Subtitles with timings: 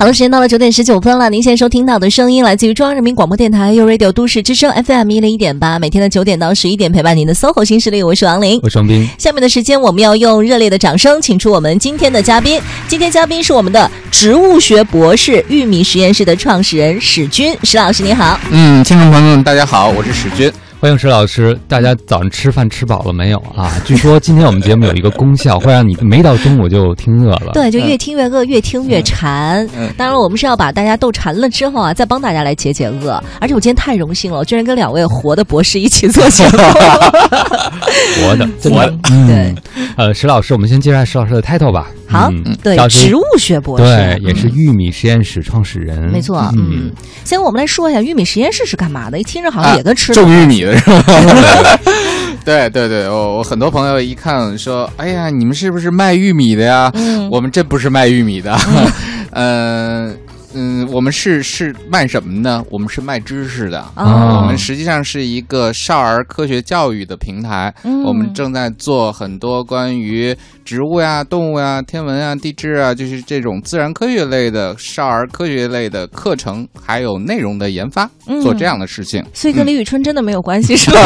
[0.00, 1.28] 好了，时间到了九点十九分了。
[1.28, 9.08] 您现在收听到的声音来自于中央人民广播电台 u Radio 都市之声 FM 一零一点八，每天的九点到十一点陪伴您的 SOHO 新势力，我是王琳，我是王斌。
[9.18, 12.60] 下面的时间，我们要用热烈的掌声，请出我们今天的嘉宾。
[12.86, 18.38] 今天嘉宾是我们的植物学博士、玉米实验室的创始人史军，史老师你好。
[18.52, 20.48] 嗯，听众朋友们，大家好，我是史军。
[20.80, 23.72] 欢迎石老师，大家早上吃饭吃饱了没有啊？
[23.84, 27.50] 据说今天我们节目有一个功效，会让你没到中午就听饿了。
[27.52, 29.68] 对，就越听越饿，越听越馋。
[29.96, 33.20] 当然，我们是要把大家逗馋了之后啊，再帮大家来解解饿。
[33.40, 36.58] 而且我今天太荣幸了，我居然跟两位活的博士一起做节目。
[38.22, 38.94] 活的，活的，
[39.26, 39.54] 对。
[39.96, 41.88] 呃，石老师，我们先介绍石老师的 title 吧。
[42.08, 46.10] 好，对，植物学博士，对，也是玉米实验室创始人。
[46.10, 46.90] 没错，嗯。
[47.24, 49.18] 先我们来说一下玉米实验室是干嘛的？
[49.18, 51.78] 一听着好像也跟吃种玉米的是吧？
[52.44, 56.90] 对对对，我我很多朋友一看说：“哎呀，你们是不是卖玉米的呀？”
[57.30, 58.58] 我们这不是卖玉米的，
[59.32, 60.16] 嗯。
[60.54, 62.64] 嗯，我们是是卖什么呢？
[62.70, 63.84] 我们是卖知识的。
[63.96, 67.72] 我们实际上是一个少儿科学教育的平台。
[68.04, 78.08] 我们正在做很多关于植物呀、动物呀、天文啊、地质啊，就是这种自然科学类的少儿科学类的课程，还有内容的研发，
[78.42, 79.24] 做这样的事情。
[79.34, 81.00] 所以跟李宇春真的没有关系，是吧？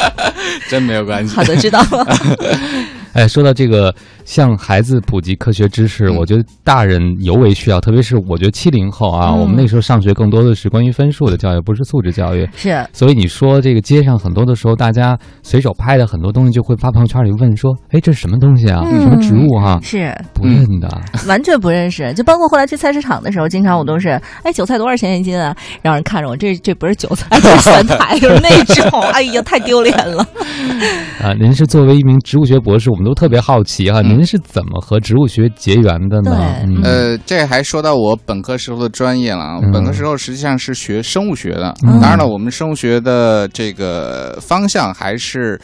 [0.68, 1.32] 真没有关系。
[1.36, 2.06] 好的，知道了。
[3.16, 3.94] 哎，说到这个。
[4.26, 12.44] 向孩子普及科学知识，我觉得大人尤为需要，特别是我觉得七零后啊，我们那时候上学更多的是关于分数的教育，不是素质教育。
[12.56, 18.82] 是，所以你说这个街上很多的时候，大家随手拍的很多东西，就会发朋友圈里问说：“哎，这是什么东西啊？
[19.00, 20.88] 什么植物哈？”是不认的，
[21.28, 22.12] 完全不认识。
[22.14, 24.08] 就包括后来去菜市场的时候，经常我都是
[24.42, 29.00] ：“哎，韭菜多少钱一斤啊？”让人看着我，这这不是韭菜，是酸菜，就是那种。
[29.14, 30.26] 哎呀，太丢脸了。
[31.22, 36.56] 啊，您是作为一名植物学博士，我们都特别好奇哈，您是怎么和和植物学结缘的呢？
[36.82, 39.60] 呃，这还说到我本科时候的专业了。
[39.70, 45.60] 本科时候实际上是学生物学的，当然了，我们生物学的这个方向还是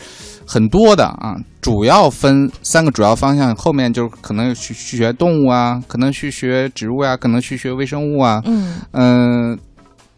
[0.46, 3.56] 很多的啊，主要分三个主要方向。
[3.56, 8.42] 后面就可能去去学动物啊，可能去学植物呀，可能去学微生物啊。
[8.44, 9.58] 嗯嗯。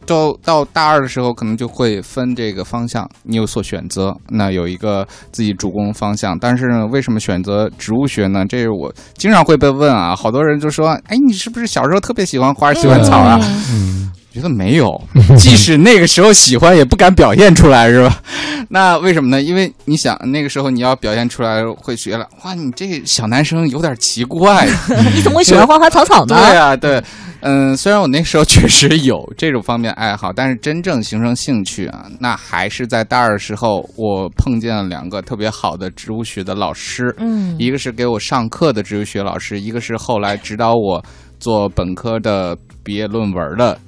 [0.07, 4.15] 到到大二的时候，可能就会分这个方向，你有所选择。
[4.29, 8.45] 那有一个自己主攻方向，但是呢，为什么选择植物学呢？
[8.47, 13.39] 这是我经常会被问啊，好多人就说：“哎，你是不是小时候特别喜欢花，喜欢草啊？”
[13.73, 14.04] 嗯，
[14.35, 15.01] 觉得没有，
[15.39, 18.21] 即使那个时候喜欢，也不敢表现出来，是吧？
[18.69, 19.41] 那为什么呢？
[19.41, 24.67] 因为你想，那个时候你要表现出来，会觉得哇，你这个小男生有点奇怪，
[25.15, 26.35] 你怎么会喜欢花花草草呢？
[26.35, 27.03] 对啊，对。
[27.47, 37.15] 嗯，虽然我那时候确实有这种方面爱好，但是真正形成兴趣啊，那还是在大二的时候，我碰见了两个特别好的植物学的老师。
[37.19, 41.05] 嗯，一个是给我上课的植物学老师，一个是后来指导我
[41.39, 43.79] 做本科的毕业论文的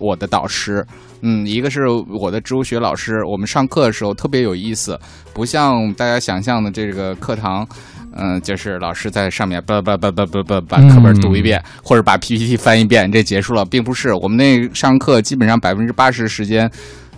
[0.00, 0.84] 我的导师。
[1.20, 4.98] 嗯，一个是我的植物学老师，我们上课的时候特别有意思，
[5.32, 7.66] 不像大家想象的这个课堂。
[8.14, 14.12] 嗯，就是老师在上面叭叭叭叭叭叭把课本读一遍，或者把 PPT 翻一遍，这结束了，并不是。
[14.12, 16.70] 我们那上课基本上百分之八十时间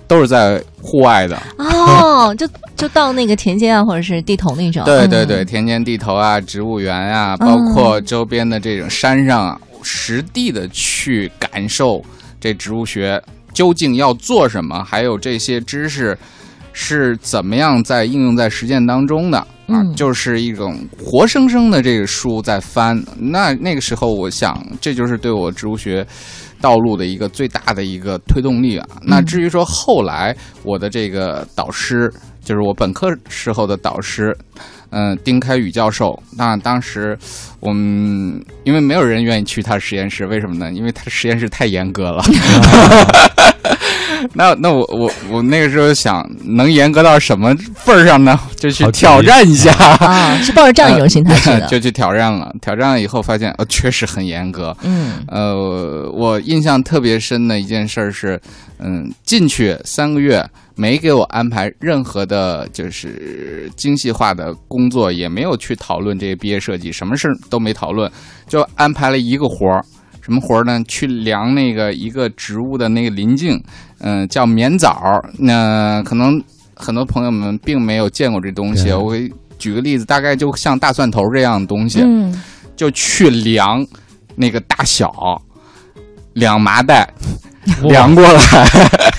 [0.06, 1.36] 都是在户外的。
[1.58, 4.84] 哦，就就到那个田间啊，或者是地头那种。
[4.84, 12.00] 对对对，田间地头啊，植物园啊，包括周边的这种山上啊，实地的去感受
[12.44, 13.18] 这植物学
[13.54, 16.14] 究竟要做什么，还有这些知识
[16.74, 19.38] 是怎么样在应用在实践当中的。
[19.66, 26.06] 啊，就是一种活生生的这个书在翻，那那个时候，我想这就是对我植物学
[26.64, 28.86] 道路的一个最大的一个推动力啊。
[29.02, 32.10] 那至于说后来我的这个导师，
[32.42, 34.34] 就是我本科时候的导师，
[34.88, 37.18] 嗯，丁开宇教授，那当时
[37.60, 40.72] 我们因为没有人愿意去他实验室，为什么呢？
[40.72, 42.24] 因为他的实验室太严格了。
[44.34, 48.38] 那那我我我那个时候想能严格到什么份儿上呢？
[48.56, 52.52] 就去挑战一下啊， 是抱着这样一种心态去的，就去挑战了。
[52.62, 54.74] 挑战了以后发现，呃，确实很严格。
[54.82, 58.40] 嗯，呃，我印象特别深的一件事是，
[58.78, 60.44] 嗯，进去三个月
[60.74, 68.10] 没给我安排任何的，就是精细化的工作，也没有去讨论这个毕业设计，什么事都没讨论，
[68.48, 69.84] 就安排了一个活儿。
[70.24, 70.82] 什么活呢？
[70.88, 73.62] 去量那个一个植物的那个鳞茎，
[73.98, 75.22] 嗯，叫棉枣。
[75.38, 76.42] 那可能
[76.74, 78.90] 很多朋友们并没有见过这东西。
[78.90, 82.02] 我给举个例子，大概就像大蒜头这样的东西，
[82.74, 83.86] 就去量
[84.34, 85.42] 那个大小，
[86.32, 87.06] 两麻袋
[87.82, 88.40] 量过来，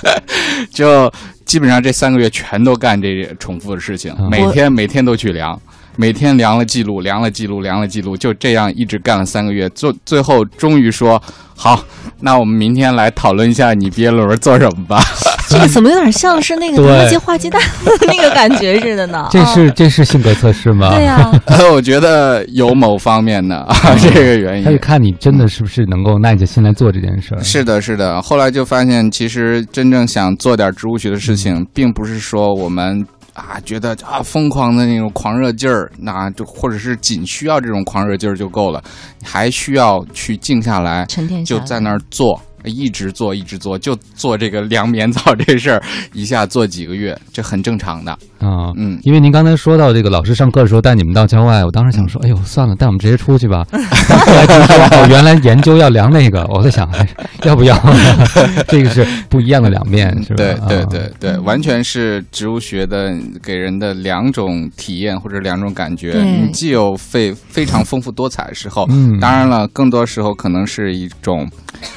[0.74, 1.12] 就
[1.46, 5.62] 基本上这三个月全都干这重复的事情，每天每天都去量。
[5.98, 11.22] 每天量了记录，量了记录，量了记录，就这样一直干了三个月，最最后终于说
[11.56, 11.84] 好，
[12.20, 15.02] 那我们明天来讨论一下你毕业论文做什么吧。
[15.48, 17.62] 这个怎么有点像是那个 对垃圾化鸡蛋
[18.08, 19.28] 那个感觉似的呢？
[19.32, 20.90] 这是这是性格测试吗？
[20.96, 21.32] 对呀、
[21.72, 24.66] 我觉得有某方面的啊这个原因。
[24.66, 27.44] 他就看你真的是不是能够耐着心来做这件事儿。
[27.44, 28.20] 是的，是的。
[28.24, 33.06] 后来就发现，其实真正想做点植物学的事情，并不是说我们
[33.36, 38.82] 啊觉得啊疯狂的那种狂热劲儿，那就或者是仅需要这种狂热劲儿就够了，
[39.24, 42.42] 还需要去静下来，沉淀下来就在那儿做。
[42.66, 45.82] 一直做，一直做，就做这个凉棉草这事儿，
[46.14, 48.12] 一下做几个月，这很正常的。
[48.40, 53.66] 啊，嗯因为您刚才说到这个老师上课的时候带你们到郊外，我当时想说，哎呦，算了，带我们直接出去吧。
[53.72, 53.82] 但
[54.20, 57.08] 后来听说哦，原来研究要量那个，我在想，哎，
[57.44, 57.76] 要不要？
[58.68, 60.36] 这个是不一样的两面，是吧？
[60.38, 66.12] 对对啊对对，完全是植物学的给人的两种体验或者两种感觉。
[66.12, 71.50] 对你既有非非常丰富多彩的时候，嗯当然了，更多时候可能是一种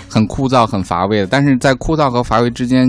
[0.09, 1.27] 很枯燥、很乏味的。
[1.27, 2.89] 但是在枯燥和乏味之间，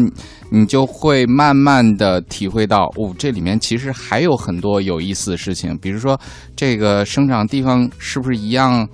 [0.50, 6.19] 你就会慢慢的体会到，哦，这里面其实还有很多有意思的事情，比如说
[6.56, 8.88] 这个生长地方是不是一样。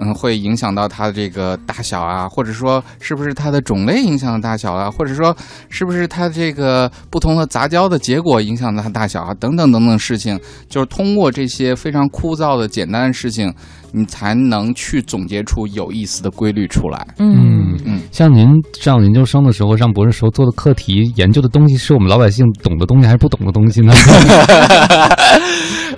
[0.00, 5.36] 嗯，会影响到它的这个大小啊，或者说是不是它的种类影响的大小啊，或者说
[5.68, 10.38] 是不是它这个不同的杂交的结果影响了它大小啊，等等等等事情，
[10.68, 13.52] 就是通过这些非常枯燥的简单的事情，
[13.92, 17.06] 你才能去总结出有意思的规律出来。
[17.18, 18.48] 嗯嗯像您
[18.80, 23.92] 上研究生的时候、上博士时候做的课题、研究的东西，是我们老百姓懂的东西还是不懂的东西呢？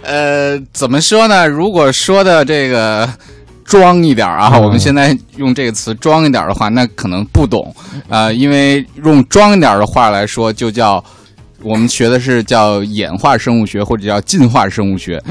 [0.02, 1.46] 呃，怎么说呢？
[1.46, 3.08] 如果说的这个
[3.64, 7.74] 装一点儿啊，嗯我们现在用这个词装一点儿的话，那可能不懂
[8.08, 11.02] 啊、呃因为用装一点儿的话来说，就叫
[11.62, 15.22] 我们学的是叫演化生物学或者叫进化生物学。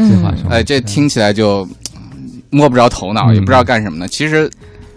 [0.49, 4.07] 哎，这听起来就嗯摸不着头脑，嗯也不知道干什么呢。
[4.07, 4.49] 其实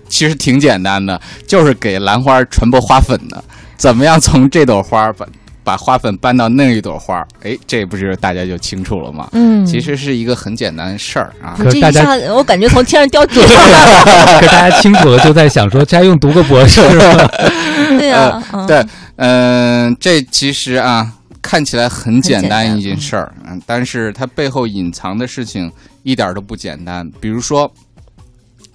[0.09, 3.43] 其实挺简单的，就是给兰花传播花粉的。
[3.77, 5.27] 怎么样从这朵花把
[5.65, 7.27] 把花粉搬到那一朵花？
[7.43, 9.29] 哎，这不是大家就清楚了吗？
[9.33, 11.57] 嗯，其实是一个很简单的事儿啊。
[11.59, 14.05] 可是大家下我感觉从天上掉地上了。
[14.41, 17.29] 可大家清楚了，就在想说，这还用读个博士吗？
[17.99, 18.85] 对呀，嗯对，
[19.17, 25.71] 嗯、这其实啊，看起来很简单一件事儿，嗯，但是它背后隐藏的事情
[26.03, 27.11] 一点儿都不简单。
[27.21, 27.73] 比如说，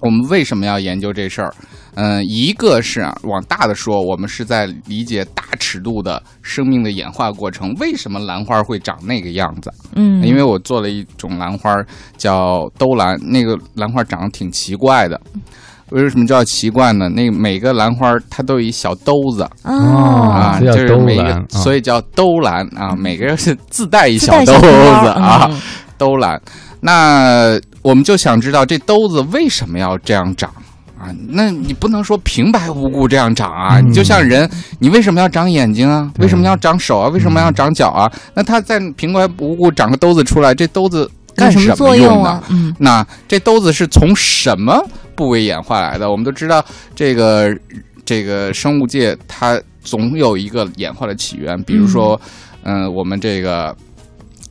[0.01, 1.53] 我们为什么要研究这事儿？
[1.95, 9.69] 嗯、一个是啊，往大的说，我们是在理解大尺度的生命的演化过程，为什么兰花会长那个样子？
[9.95, 11.75] 嗯，因为我做了一种兰花
[12.15, 15.19] 叫兜兰，那个兰花长得挺奇怪的。
[15.89, 17.09] 为什么叫奇怪呢？
[17.09, 22.95] 那个每个兰花它都有一小兜子哦啊，就是每一个兜兰啊，所以叫兜兰啊。
[22.95, 25.59] 每个人是自带一小兜子啊，嗯
[25.97, 26.39] 兜兰。
[26.81, 30.49] 那我们就想知道这兜子为什么要这样长
[30.97, 31.13] 啊？
[31.29, 33.79] 那你不能说平白无故这样长啊！
[33.79, 34.49] 嗯你就像人，
[34.79, 36.11] 你为什么要长眼睛啊？
[36.19, 37.07] 为什么要长手啊？
[37.09, 38.11] 为什么要长脚啊？
[38.33, 42.43] 那他在平白无故长个兜子出来，这兜子干什么作用呢用啊？？
[42.49, 44.81] 嗯那这兜子是从什么
[45.15, 46.09] 部位演化来的？
[46.09, 46.63] 我们都知道，
[46.95, 47.57] 这个
[48.03, 52.19] 这个生物界它总有一个演化的起源，比如说，
[52.63, 53.75] 嗯、我们这个，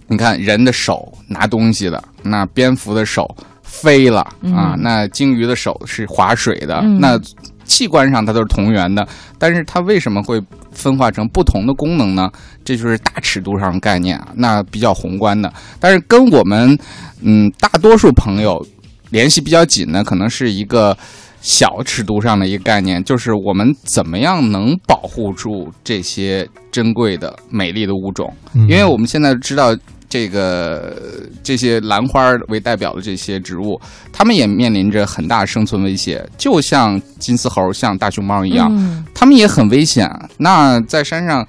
[0.07, 3.27] 你看人的手拿东西的，那蝙蝠的手
[3.63, 7.21] 飞了、啊嗯，那鲸鱼的手是划水的，嗯那
[7.65, 9.07] 器官上它都是同源的，
[9.39, 12.31] 但是它为什么会分化成不同的功能呢？
[12.65, 15.53] 这就是大尺度上的概念啊，那比较宏观的。
[15.79, 16.79] 但是跟我们
[17.21, 18.67] 嗯大多数朋友
[19.11, 20.97] 联系比较紧的，可能是一个
[21.43, 28.33] 小尺度上的一个概念，就是我们怎么样能保护住这些珍贵的、美丽的物种。
[28.55, 29.77] 嗯因为我们现在知道。
[30.09, 30.97] 这个
[31.43, 33.79] 这些兰花为代表的这些植物，
[34.13, 40.11] 它们也面临着很大生存威胁，就像金丝猴、像大熊猫一样，嗯它们也很危险。
[40.39, 41.47] 那在山上，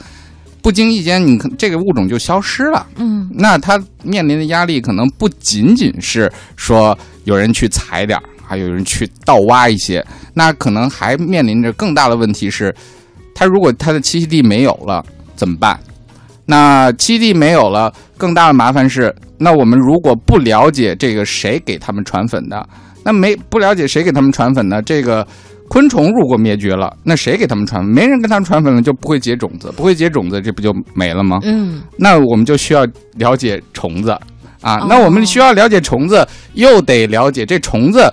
[0.62, 2.86] 不经意间，你看这个物种就消失了。
[2.98, 12.76] 嗯那它面临的压力可能不仅仅是说有人去采点儿，还有人去盗挖一些，那可能还面临着更大的问题是，
[13.34, 15.06] 它如果它的栖息地没有了
[15.38, 15.80] 怎么办？
[16.50, 22.68] 那基地没有了，更大的麻烦是，那我们如果不了解这个谁给他们传粉的，
[23.04, 25.26] 那没不了解谁给他们传粉的，这个
[25.68, 27.86] 昆虫如果灭绝了，那谁给他们传？
[27.86, 31.40] 没人跟他们传粉了，就不会结种子，不会结种子，这不就没了吗？
[31.44, 32.84] 嗯那我们就需要
[33.18, 34.10] 了解虫子
[34.62, 34.88] 啊哦。
[34.90, 38.12] 那我们需要了解虫子，又得了解这虫子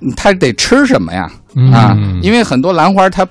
[0.00, 1.30] 嗯它得吃什么呀？
[1.72, 3.24] 啊，因为为很多兰花它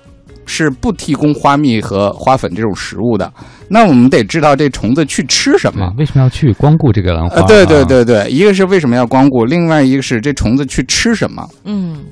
[0.46, 3.32] 是不提供花蜜和花粉这种食物的。
[3.70, 5.92] 那我们得知道这虫子去吃什么。
[5.98, 7.42] 为什么要去光顾这个兰花？
[7.44, 11.48] 对对对对，一个是为什么要光顾，另外一个是这虫子去吃什么。
[11.66, 12.04] 嗯。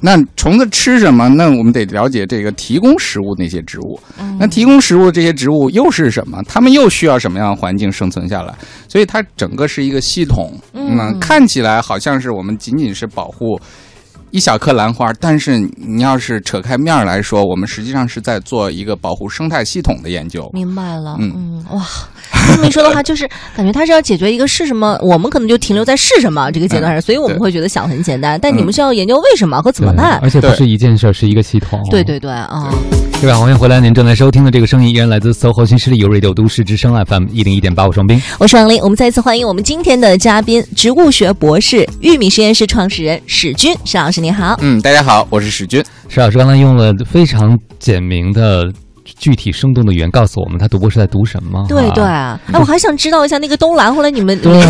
[0.00, 1.28] 那虫子吃什么？
[1.28, 3.98] 那我们得了解这个提供食物那些植物。
[4.38, 6.40] 那提供食物这些植物又是什么？
[6.46, 8.54] 它们又需要什么样的环境生存下来？
[8.86, 10.52] 所以它整个是一个系统。
[10.72, 13.58] 嗯，看起来好像是我们仅仅是保护。
[14.30, 20.48] 一小颗兰花，但是你要是扯开面儿来说，我们实际上是在做一个保护生态系统的研究。
[20.52, 21.82] 明白了，嗯，哇，
[22.54, 31.80] 这么一说的话，就是感觉它是要解决一个是什么，我们可能就停留在是什么这个阶段上，所以我们会觉得想很简单，但你们是要研究为什么和怎么办，而且不是一件事，是一个系统。
[31.90, 32.72] 对对对啊。
[33.20, 33.80] 各位好，欢迎回来！
[33.80, 38.80] 您正在收听的这个声音依然来自 SOHO 新势力有 Radio 都市之声 FM 一零一点八，我双冰，我是王林。
[38.80, 44.56] 我们再一次欢迎我们今天的嘉宾，植物学博士、玉米实验室创始人史军史老师，你好。
[44.60, 45.82] 嗯，大家好，我是史军。
[46.08, 48.70] 史老师刚才用了非常简明的。
[49.18, 51.64] 具体生动的语言告诉我们，他读博士在读什么？
[51.66, 54.60] 对对，哎，我还想知道一下那个东兰，后来你们 对，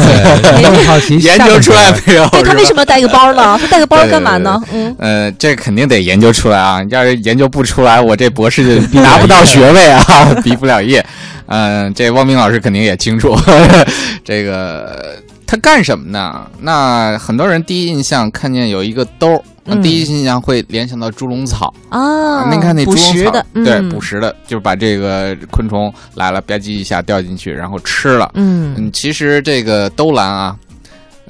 [0.87, 2.25] 好奇研究出来没有？
[2.45, 3.59] 他为什么要带个包呢？
[3.61, 4.63] 他带个包干嘛呢？
[4.73, 6.81] 嗯，呃，这肯定得研究出来啊！
[6.89, 10.05] 要是研究不出来，我这博士拿不到学位啊，
[10.45, 11.05] 毕不了业。
[11.47, 13.37] 嗯，这汪明老师肯定也清楚，
[14.25, 15.17] 这个
[15.49, 16.47] 他干什么呢？
[16.61, 19.43] 那很多人第一印象看见有一个兜。
[19.65, 28.31] 那第一印象会联想到猪笼草啊，您看那猪笼草，对，捕食的，就是把这个昆虫来了吧唧一下掉进去，然后吃了。
[28.35, 30.57] 嗯，其实这个兜兰啊。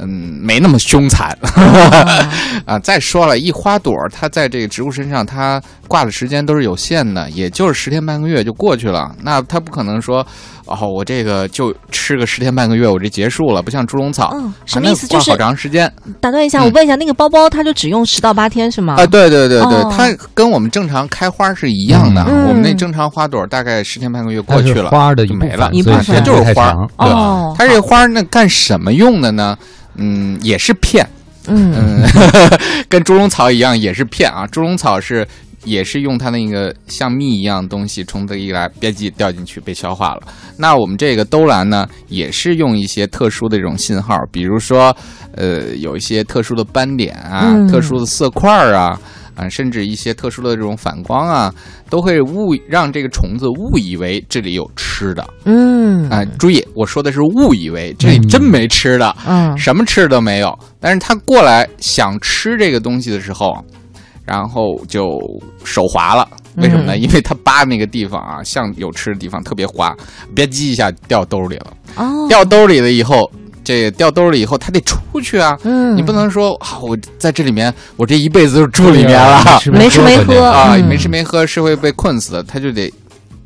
[0.00, 0.06] 嗯，
[0.40, 1.37] 没那么凶残
[2.64, 2.78] 啊！
[2.78, 9.12] 再说了一花朵，它在这个植物身上，它挂的时间都是有限的，也就是十天半个月就过去了。
[9.22, 10.25] 那它不可能说，
[10.68, 15.06] 哦，我这个就吃个十天半个月，我这结束了，不像猪笼草，什么意思？
[15.06, 15.90] 就是好长时间。
[16.20, 18.94] 打断一下，我问一下，那个包包它就只用十到八天是吗？
[18.98, 22.22] 啊，对对对对，它跟我们正常开花是一样的。
[22.22, 26.88] 我们那正常花朵大概十天半个月过去了，花的就没了，一部分就是花。
[26.96, 29.56] 哦，它这花那干什么用的呢？
[29.96, 31.04] 嗯，也是骗，
[31.46, 32.02] 嗯，
[32.88, 34.46] 跟猪笼草一样，也是骗啊。
[34.46, 35.26] 猪笼草是
[35.68, 40.22] 也是用它那个像蜜一样东西，虫子一来吧唧掉进去被消化了。
[40.56, 44.96] 那我们这个兜兰呢，也是用一些特殊的这种信号，比如说，
[45.37, 48.98] 呃，有一些特殊的斑点啊，特殊的色块啊。
[49.38, 51.54] 啊，甚至一些特殊的这种反光啊，
[51.88, 55.25] 都会误让这个虫子误以为这里有吃的。
[55.44, 60.58] 嗯，啊，注意，我说的是误以为这里真没吃的，嗯，什么吃的都没有。
[60.80, 63.64] 但是它过来想吃这个东西的时候，
[64.28, 65.18] 然后就
[65.64, 66.28] 手滑了。
[66.56, 66.97] 为什么呢？
[66.99, 69.90] 因为他扒那个地方啊，像有吃的地方特别滑，
[70.37, 71.66] 吧唧一下掉兜里了。
[71.97, 73.30] 哦，掉兜里了以后。
[73.64, 75.54] 这掉兜里以后，他得出去啊！
[75.62, 82.42] 嗯，你不能说啊，我在这里面，我这一辈子就住里面了，没吃没喝啊，没吃没喝是会被困死的。
[82.42, 82.90] 他就得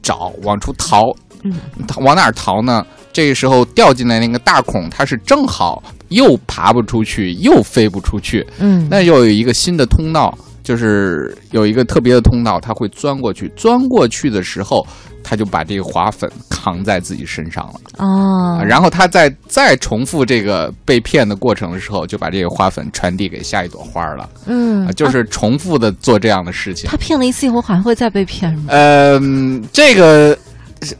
[0.00, 1.12] 找往出逃，
[1.42, 1.54] 嗯，
[1.96, 2.86] 往哪逃呢？
[3.12, 10.32] 这个时候掉进来那个大孔，它是正好又爬不出去，又飞不出去，嗯，那又有一个新的通道，
[10.62, 13.50] 就是有一个特别的通道，它会钻过去。
[13.56, 14.86] 钻过去的时候。
[15.24, 24.28] 它就把这个花粉扛在自己身上了哦，然后它再再重复这个被骗的过程的时候，就把这个花粉传递给下一朵花了。
[24.46, 26.90] 嗯，就是重复的做这样的事情。
[26.90, 28.64] 他骗了一次以后还会再被骗吗？
[28.70, 30.36] 嗯，这个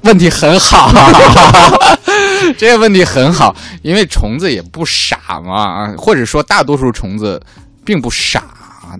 [0.02, 0.88] 问题很好，
[2.57, 3.52] 这个问题很好，
[3.83, 7.42] 因为虫子也不傻嘛，或者说大多数虫子
[7.85, 8.45] 并不傻。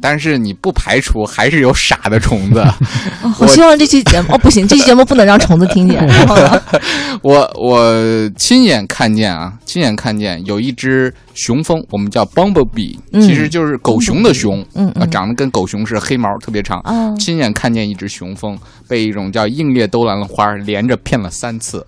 [0.01, 2.65] 但是你不排除还是有傻的虫子。
[3.39, 6.03] 我希望这期节目哦，不行，这期节目不能让虫子听见。
[7.23, 16.83] 我我亲眼看见啊，亲眼看见有一只雄蜂，我们叫 bumblebee，其实就是狗熊的熊，嗯长得跟狗熊似的，黑毛特别长。
[17.19, 18.59] 亲眼看见一只雄蜂
[18.89, 21.87] 被一种叫硬裂兜兰的花连着骗了三次，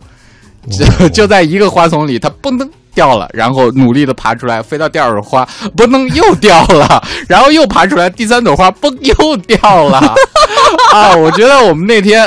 [0.71, 2.69] 就就在一个花丛里，它嘣噔。
[2.95, 5.47] 掉了，然后努力的爬出来，飞到第二朵花，
[5.77, 10.15] 不能又掉了， 然后又爬出来，第三朵花嘣又掉了。
[10.93, 12.27] 啊，我觉得我们那天，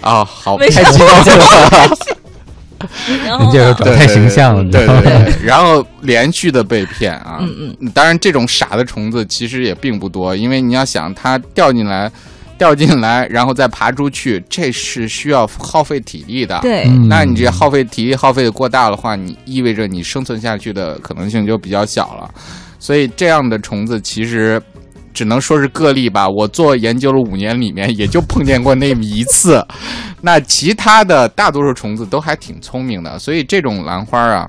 [0.00, 1.88] 啊，好太激动了，
[3.40, 12.10] 你这个转太形象了，对对对，然后连续的被骗啊，嗯嗯，当然这种傻的虫子其实也并不多，因为你要想它掉进来。
[12.56, 16.58] 掉进来，然后再爬出去，这是需要耗费体力的。
[16.60, 22.30] 对，那你这耗费体力耗费的过大的话，你意味着你生存下去的可能性就比较小了。
[22.78, 24.60] 所以这样的虫子其实
[25.12, 26.28] 只能说是个例吧。
[26.28, 29.64] 我做研究了五年里面，也就碰见过那么一次。
[30.20, 34.48] 那其他的大多数虫子都还挺聪明的，所以这种兰花啊，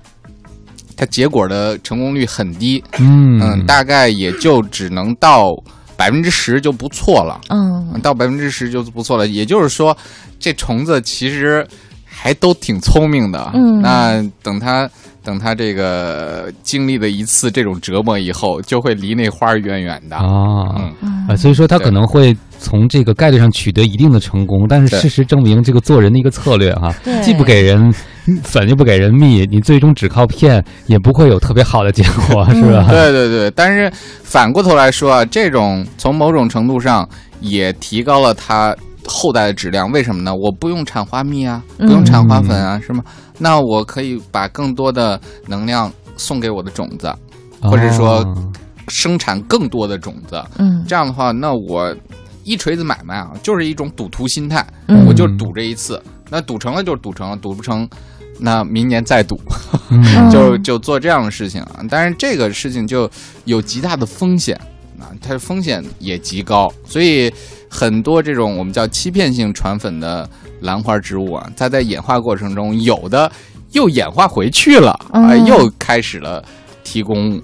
[0.96, 2.84] 它结果的成功率很低。
[3.00, 5.56] 嗯嗯，大概也就只能到。
[5.98, 9.28] 百分之十就不错了，嗯到百分之十就不错了。
[9.28, 9.96] 也就是说，
[10.40, 11.66] 这虫子其实
[12.06, 13.52] 还都挺聪明的。
[13.54, 14.90] 嗯那等它
[15.24, 20.18] 等它这个经历了一次这种折磨以后，就会离那花儿远远的。
[20.18, 20.24] 啊
[20.78, 27.94] 嗯嗯啊，所以说它可能会从这个概率上取得一定的成功，但是事实证明，这个做人的一个策略哈、对既不给人
[28.44, 32.88] 粉又不给人蜜，你最终只靠骗，也不会有特别好的结果， 是吧？
[32.90, 33.92] 对对对，但是
[34.24, 37.08] 反过头来说啊，这种从某种程度上
[37.40, 39.92] 也提高了它后代的质量。
[39.92, 40.34] 为什么呢？
[40.34, 43.04] 我不用产花蜜啊，不用产花粉啊，是吗？
[43.38, 47.14] 那我可以把更多的能量送给我的种子，
[47.62, 48.52] 或者说哦
[48.88, 50.42] 生产更多的种子。
[50.58, 51.94] 嗯这样的话，那我
[52.46, 56.02] 一锤子买卖啊，就是一种赌徒心态，嗯我就赌这一次。
[56.30, 57.88] 那赌成了就是赌成了，赌不成，
[58.40, 59.38] 那明年再赌。
[59.90, 61.82] 嗯就就做这样的事情啊。
[61.90, 63.10] 但是这个事情就
[63.44, 64.56] 有极大的风险
[65.00, 67.32] 啊，它的风险也极高，所以
[67.70, 70.28] 很多这种我们叫欺骗性传粉的
[70.62, 73.32] 兰花植物啊，它在演化过程中，有的
[73.72, 76.44] 又演化回去了，啊、嗯又开始了
[76.84, 77.42] 提供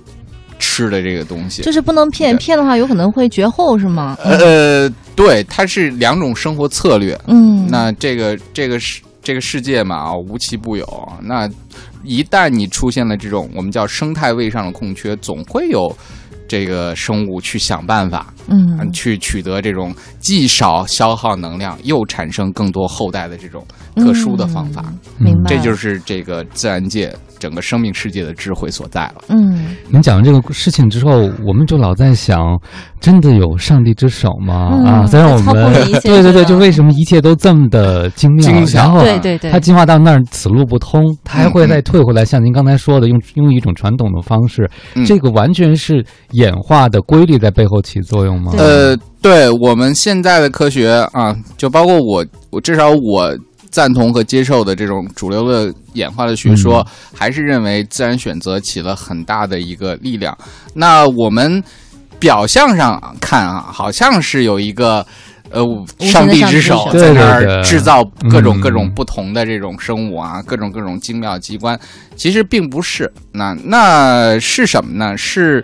[0.61, 1.61] 吃的这个东西。
[1.63, 4.15] 就是不能骗，骗的话有可能会绝后，是吗？
[4.23, 7.19] 呃，对，它是两种生活策略。
[7.27, 10.87] 嗯，那这个这个世这个世界嘛啊，无奇不有。
[11.21, 11.49] 那
[12.03, 15.93] 一旦你出现了这种我们叫生态位上的空缺，总会有
[16.47, 23.65] 这个生物去想办法，嗯嗯，去取得这种既少消耗能量，又产生更多后代的这种
[23.95, 24.83] 特殊的方法。
[24.87, 29.15] 嗯明白，这就是这个自然界整个生命世界的智慧所在了。
[29.29, 31.11] 嗯您讲完这个事情之后，
[31.43, 32.39] 我们就老在想，
[32.99, 34.69] 真的有上帝之手吗？
[34.71, 38.45] 嗯啊，虽然我们 对对对，就为什么一切都这么的精妙？
[38.45, 48.53] 精然后对对对它进化到那儿此路不通，它还会再退回来，像您刚才说的，用用一种传统的方式，嗯这个完全是演化的规律在背后起作用吗？
[48.57, 53.35] 呃，对我们现在的科学啊，就包括我，我至少我
[53.71, 56.85] 赞同和接受的这种主流的演化的学说，
[57.15, 60.37] 还是认为自然选择起了很大的一个力量。
[60.73, 61.63] 那我们
[62.19, 65.05] 表象上看啊，好像是有一个。
[65.53, 65.61] 呃，
[65.99, 71.77] 上帝之手在那儿制造各种嗯各种不同的这种生物啊，各种各种精妙机关，
[72.15, 73.11] 其实并不是。
[73.33, 75.17] 那那是什么呢？
[75.17, 75.61] 是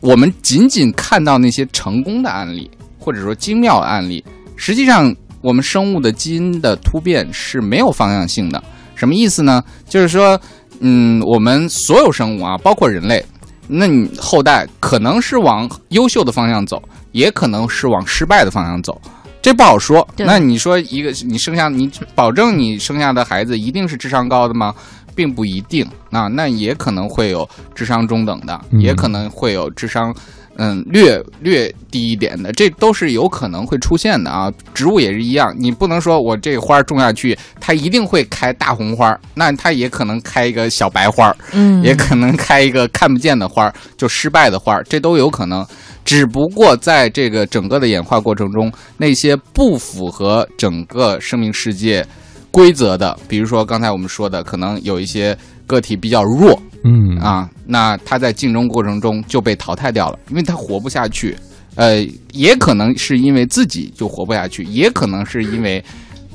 [0.00, 4.22] 我们仅仅看到那些成功的案例，或者说精妙的案例，
[4.54, 5.10] 实际上
[5.42, 8.62] 我们生物的基因的突变是没有方向性的。
[8.94, 9.62] 什么意思呢？
[9.88, 10.40] 就是说，
[10.80, 13.24] 嗯，我们所有生物啊，包括人类，
[13.66, 19.00] 那你后代可能是往优秀的方向走，也可能是往失败的方向走。
[19.42, 20.06] 这不好说。
[20.16, 24.72] 那你说一个你生下你保证你生下的孩子一定是智商高的吗？
[25.14, 30.14] 并不一定啊，那也可能会有智商中等的，嗯也可能会有智商
[30.56, 34.52] 嗯略略低一点的，这都是有可能会出现的啊。
[34.74, 45.66] 植物也是一样，你不能说我这个花种下去，它一定会开大红花，那它也可能开一个小白花，嗯，也可能开一个看不见的花儿，就失败的花儿，这都有可能。
[46.04, 52.04] 只不过在这个整个的演化过程中，那些不符合整个生命世界
[52.50, 61.36] 规则的，比如说刚才我们说的，可能有一些个体比较弱嗯啊，那他在竞争过程中就被淘汰掉了，因为他活不下去。
[61.74, 65.82] 呃，也可能是因为自己就活不下去，也可能是因为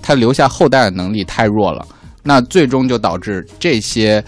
[0.01, 1.85] 他留下后代的能力太弱了，
[2.23, 4.23] 那最终就导致这些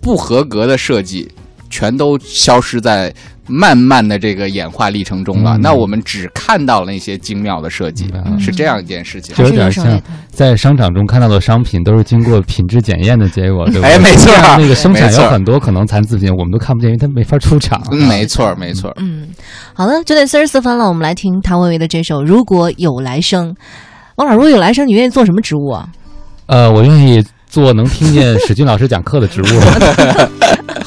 [0.00, 1.28] 不合格的设计
[1.74, 3.12] 全都消失在
[3.48, 5.56] 慢慢的这个演化历程中了。
[5.56, 8.06] 嗯那我们只看到了那些精妙的设计，
[8.38, 9.34] 是这样一件事情。
[9.34, 13.88] 就有点像在商场中看到的商品都是经过品质检验的结果，对吧？
[13.88, 17.82] 哎没错那个生产有很多可能残次品，我们都看不见，因为它没法出厂。
[17.90, 18.92] 嗯，没错，没错。
[19.00, 19.26] 嗯，
[19.72, 23.50] 好了，九点四十四分了，我们来听谭维维的这首《如果有来生》。
[24.16, 25.88] 王老师，如果有来生，你愿意做什么植物啊？
[26.46, 29.46] 呃，我愿意做能听见史军老师讲课的植物。